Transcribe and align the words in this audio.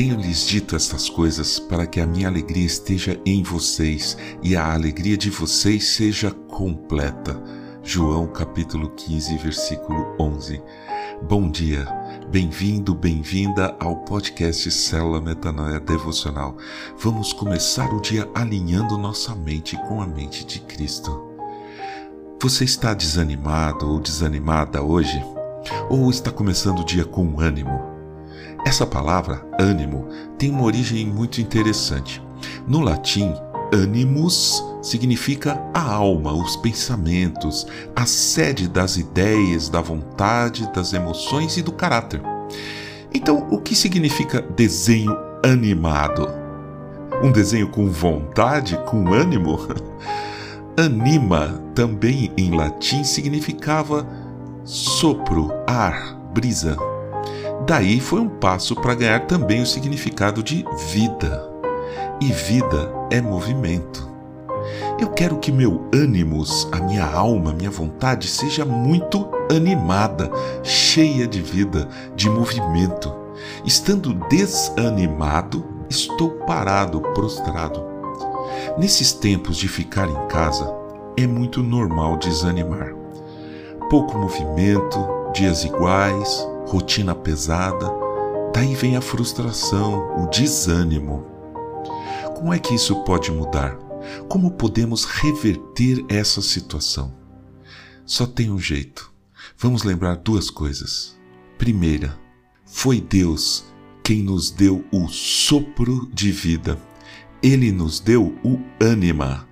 Tenho-lhes 0.00 0.46
dito 0.46 0.74
estas 0.74 1.10
coisas 1.10 1.58
para 1.58 1.86
que 1.86 2.00
a 2.00 2.06
minha 2.06 2.26
alegria 2.26 2.64
esteja 2.64 3.20
em 3.26 3.42
vocês 3.42 4.16
e 4.42 4.56
a 4.56 4.72
alegria 4.72 5.14
de 5.14 5.28
vocês 5.28 5.88
seja 5.88 6.30
completa. 6.30 7.38
João 7.82 8.26
capítulo 8.26 8.88
15, 8.92 9.36
versículo 9.36 10.16
11. 10.18 10.62
Bom 11.28 11.50
dia, 11.50 11.86
bem-vindo, 12.30 12.94
bem-vinda 12.94 13.76
ao 13.78 13.94
podcast 13.94 14.70
Célula 14.70 15.20
Metanoia 15.20 15.78
Devocional. 15.78 16.56
Vamos 16.96 17.34
começar 17.34 17.92
o 17.92 18.00
dia 18.00 18.26
alinhando 18.34 18.96
nossa 18.96 19.34
mente 19.34 19.76
com 19.86 20.00
a 20.00 20.06
mente 20.06 20.46
de 20.46 20.60
Cristo. 20.60 21.28
Você 22.40 22.64
está 22.64 22.94
desanimado 22.94 23.86
ou 23.86 24.00
desanimada 24.00 24.82
hoje? 24.82 25.22
Ou 25.90 26.08
está 26.08 26.30
começando 26.30 26.78
o 26.78 26.86
dia 26.86 27.04
com 27.04 27.38
ânimo? 27.38 27.99
Essa 28.66 28.86
palavra, 28.86 29.44
ânimo, 29.58 30.08
tem 30.38 30.50
uma 30.50 30.64
origem 30.64 31.06
muito 31.06 31.40
interessante. 31.40 32.22
No 32.66 32.80
latim, 32.80 33.32
animus 33.72 34.64
significa 34.82 35.60
a 35.74 35.82
alma, 35.82 36.32
os 36.32 36.56
pensamentos, 36.56 37.66
a 37.94 38.06
sede 38.06 38.68
das 38.68 38.96
ideias, 38.96 39.68
da 39.68 39.80
vontade, 39.80 40.70
das 40.72 40.92
emoções 40.92 41.56
e 41.56 41.62
do 41.62 41.72
caráter. 41.72 42.20
Então, 43.12 43.48
o 43.50 43.60
que 43.60 43.74
significa 43.74 44.40
desenho 44.40 45.16
animado? 45.44 46.28
Um 47.22 47.30
desenho 47.32 47.68
com 47.68 47.90
vontade, 47.90 48.78
com 48.86 49.12
ânimo? 49.12 49.58
Anima, 50.76 51.60
também 51.74 52.32
em 52.36 52.52
latim, 52.52 53.04
significava 53.04 54.06
sopro, 54.64 55.52
ar, 55.66 56.14
brisa. 56.32 56.76
Daí 57.70 58.00
foi 58.00 58.18
um 58.18 58.28
passo 58.28 58.74
para 58.74 58.96
ganhar 58.96 59.28
também 59.28 59.62
o 59.62 59.66
significado 59.66 60.42
de 60.42 60.64
vida. 60.88 61.48
E 62.20 62.32
vida 62.32 62.92
é 63.12 63.20
movimento. 63.20 64.10
Eu 64.98 65.10
quero 65.10 65.38
que 65.38 65.52
meu 65.52 65.88
ânimos, 65.94 66.68
a 66.72 66.80
minha 66.80 67.06
alma, 67.06 67.52
a 67.52 67.54
minha 67.54 67.70
vontade 67.70 68.26
seja 68.26 68.64
muito 68.64 69.24
animada, 69.48 70.28
cheia 70.64 71.28
de 71.28 71.40
vida, 71.40 71.88
de 72.16 72.28
movimento. 72.28 73.14
Estando 73.64 74.14
desanimado, 74.28 75.64
estou 75.88 76.30
parado, 76.48 77.00
prostrado. 77.14 77.84
Nesses 78.78 79.12
tempos 79.12 79.56
de 79.56 79.68
ficar 79.68 80.08
em 80.10 80.26
casa, 80.26 80.74
é 81.16 81.24
muito 81.24 81.62
normal 81.62 82.16
desanimar. 82.16 82.92
Pouco 83.88 84.18
movimento, 84.18 84.98
dias 85.32 85.64
iguais, 85.64 86.44
rotina 86.70 87.16
pesada, 87.16 87.90
daí 88.54 88.76
vem 88.76 88.96
a 88.96 89.00
frustração, 89.00 90.22
o 90.22 90.30
desânimo. 90.30 91.26
Como 92.36 92.54
é 92.54 92.60
que 92.60 92.74
isso 92.74 93.02
pode 93.02 93.32
mudar? 93.32 93.76
Como 94.28 94.52
podemos 94.52 95.04
reverter 95.04 96.04
essa 96.08 96.40
situação? 96.40 97.12
Só 98.06 98.24
tem 98.24 98.52
um 98.52 98.58
jeito. 98.58 99.12
Vamos 99.58 99.82
lembrar 99.82 100.16
duas 100.18 100.48
coisas. 100.48 101.18
Primeira, 101.58 102.16
foi 102.64 103.00
Deus 103.00 103.64
quem 104.04 104.22
nos 104.22 104.52
deu 104.52 104.84
o 104.92 105.08
sopro 105.08 106.08
de 106.14 106.30
vida. 106.30 106.78
Ele 107.42 107.72
nos 107.72 107.98
deu 107.98 108.38
o 108.44 108.60
ânima, 108.80 109.48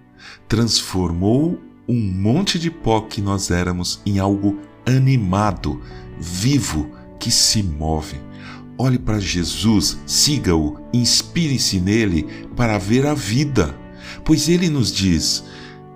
transformou 0.47 1.59
um 1.89 2.01
monte 2.01 2.61
de 2.61 2.71
pó 2.71 3.01
que 3.01 3.21
nós 3.21 3.51
éramos 3.51 4.01
em 4.07 4.21
algo 4.21 4.57
animado, 4.87 5.83
vivo, 6.21 6.98
que 7.19 7.31
se 7.31 7.63
move. 7.63 8.17
Olhe 8.77 8.99
para 8.99 9.19
Jesus, 9.19 9.99
siga-o, 10.07 10.79
inspire-se 10.93 11.81
nele 11.81 12.27
para 12.57 12.79
ver 12.79 13.07
a 13.07 13.15
vida, 13.15 13.75
pois 14.25 14.49
ele 14.49 14.69
nos 14.69 14.93
diz: 14.93 15.45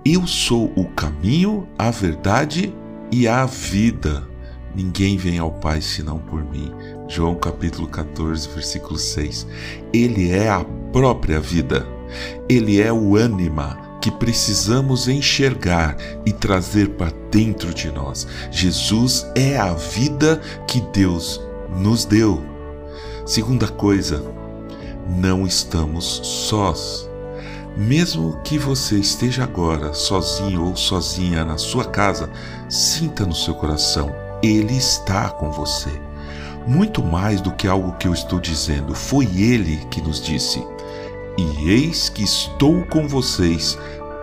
Eu 0.03 0.27
sou 0.27 0.71
o 0.75 0.85
caminho, 0.89 1.67
a 1.77 1.89
verdade 1.91 2.73
e 3.11 3.27
a 3.27 3.45
vida. 3.45 4.27
Ninguém 4.75 5.17
vem 5.17 5.37
ao 5.37 5.51
Pai 5.51 5.81
senão 5.81 6.17
por 6.17 6.43
mim. 6.43 6.71
João 7.07 7.35
capítulo 7.35 7.87
14, 7.87 8.49
versículo 8.49 8.97
6. 8.97 9.47
Ele 9.93 10.31
é 10.31 10.49
a 10.49 10.65
própria 10.91 11.39
vida. 11.39 11.87
Ele 12.49 12.81
é 12.81 12.91
o 12.91 13.15
ânima 13.15 13.82
que 14.03 14.11
precisamos 14.11 15.07
enxergar 15.07 15.95
e 16.25 16.33
trazer 16.33 16.89
para 16.89 17.13
dentro 17.31 17.73
de 17.73 17.89
nós. 17.89 18.27
Jesus 18.51 19.25
é 19.33 19.57
a 19.57 19.71
vida 19.71 20.41
que 20.67 20.81
Deus 20.91 21.39
nos 21.77 22.03
deu. 22.03 22.43
Segunda 23.25 23.65
coisa, 23.65 24.21
não 25.07 25.47
estamos 25.47 26.19
sós. 26.21 27.09
Mesmo 27.77 28.41
que 28.43 28.57
você 28.57 28.97
esteja 28.97 29.45
agora 29.45 29.93
sozinho 29.93 30.65
ou 30.65 30.75
sozinha 30.75 31.45
na 31.45 31.57
sua 31.57 31.85
casa, 31.85 32.29
sinta 32.67 33.25
no 33.25 33.33
seu 33.33 33.53
coração, 33.53 34.13
Ele 34.43 34.75
está 34.75 35.29
com 35.29 35.49
você. 35.49 35.89
Muito 36.67 37.01
mais 37.01 37.39
do 37.39 37.53
que 37.53 37.69
algo 37.69 37.93
que 37.93 38.09
eu 38.09 38.13
estou 38.13 38.41
dizendo, 38.41 38.93
foi 38.93 39.23
Ele 39.27 39.77
que 39.89 40.01
nos 40.01 40.21
disse: 40.21 40.61
E 41.37 41.69
eis 41.69 42.09
que 42.09 42.23
estou 42.23 42.85
com 42.85 43.07
vocês 43.07 43.77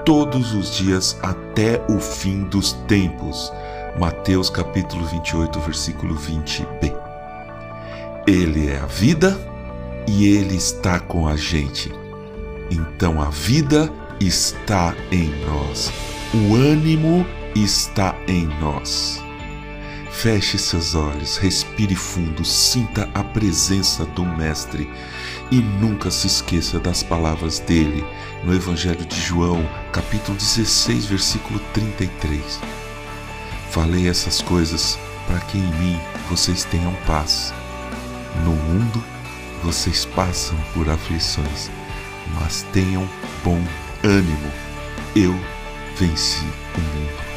todos 0.04 0.54
os 0.54 0.76
dias 0.76 1.16
até 1.22 1.84
o 1.88 1.98
fim 1.98 2.44
dos 2.44 2.72
tempos. 2.86 3.52
Mateus 3.98 4.48
capítulo 4.48 5.04
28, 5.06 5.58
versículo 5.60 6.14
20b. 6.14 6.96
Ele 8.26 8.68
é 8.68 8.78
a 8.78 8.86
vida 8.86 9.36
e 10.06 10.28
ele 10.28 10.54
está 10.54 11.00
com 11.00 11.26
a 11.26 11.36
gente. 11.36 11.92
Então 12.70 13.20
a 13.20 13.28
vida 13.28 13.92
está 14.20 14.94
em 15.10 15.30
nós. 15.44 15.90
O 16.32 16.54
ânimo 16.54 17.26
está 17.56 18.14
em 18.28 18.46
nós. 18.60 19.20
Feche 20.12 20.58
seus 20.58 20.94
olhos, 20.94 21.38
respire 21.38 21.94
fundo, 21.94 22.44
sinta 22.44 23.08
a 23.14 23.24
presença 23.24 24.04
do 24.04 24.24
Mestre 24.24 24.88
e 25.50 25.60
nunca 25.60 26.10
se 26.10 26.26
esqueça 26.26 26.78
das 26.78 27.02
palavras 27.02 27.58
dele 27.58 28.04
no 28.44 28.54
Evangelho 28.54 29.04
de 29.04 29.20
João, 29.20 29.68
capítulo 29.92 30.36
16, 30.36 31.06
versículo 31.06 31.58
33. 31.72 32.60
Falei 33.70 34.08
essas 34.08 34.40
coisas 34.40 34.98
para 35.26 35.40
que 35.40 35.58
em 35.58 35.70
mim 35.74 36.00
vocês 36.28 36.64
tenham 36.64 36.94
paz. 37.06 37.52
No 38.44 38.52
mundo 38.52 39.02
vocês 39.62 40.04
passam 40.04 40.56
por 40.72 40.88
aflições, 40.88 41.70
mas 42.38 42.64
tenham 42.72 43.08
bom 43.44 43.60
ânimo. 44.04 44.50
Eu 45.14 45.34
venci 45.98 46.44
o 46.76 46.80
mundo. 46.80 47.29